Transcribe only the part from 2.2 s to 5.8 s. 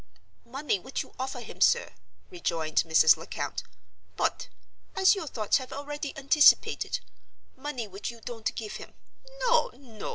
rejoined Mrs. Lecount; "but—as your thoughts have